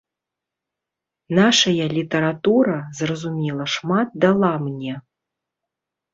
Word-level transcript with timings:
Нашая 1.39 1.85
літаратура, 1.97 2.77
зразумела, 3.01 3.69
шмат 3.75 4.07
дала 4.27 4.53
мне. 4.67 4.93